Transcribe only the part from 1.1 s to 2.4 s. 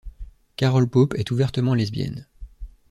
est ouvertement lesbienne.